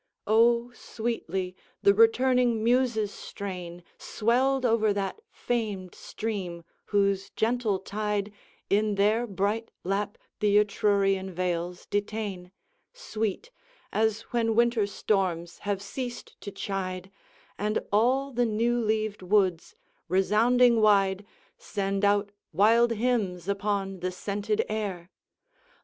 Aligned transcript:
XXI. 0.01 0.23
Oh, 0.25 0.71
sweetly 0.71 1.55
the 1.83 1.93
returning 1.93 2.63
muses' 2.63 3.13
strain 3.13 3.83
Swelled 3.99 4.65
over 4.65 4.91
that 4.93 5.21
famed 5.29 5.93
stream, 5.93 6.63
whose 6.85 7.29
gentle 7.29 7.77
tide 7.77 8.31
In 8.67 8.95
their 8.95 9.27
bright 9.27 9.69
lap 9.83 10.17
the 10.39 10.57
Etrurian 10.57 11.29
vales 11.31 11.85
detain, 11.85 12.51
Sweet, 12.91 13.51
as 13.93 14.21
when 14.33 14.55
winter 14.55 14.87
storms 14.87 15.59
have 15.69 15.83
ceased 15.83 16.35
to 16.41 16.49
chide, 16.51 17.11
And 17.59 17.85
all 17.91 18.31
the 18.31 18.47
new 18.47 18.79
leaved 18.83 19.21
woods, 19.21 19.75
resounding 20.07 20.81
wide, 20.81 21.27
Send 21.59 22.03
out 22.03 22.31
wild 22.51 22.89
hymns 22.93 23.47
upon 23.47 23.99
the 23.99 24.11
scented 24.11 24.65
air. 24.67 25.11